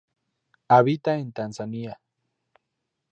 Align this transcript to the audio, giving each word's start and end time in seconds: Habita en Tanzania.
Habita 0.69 1.15
en 1.19 1.31
Tanzania. 1.31 2.01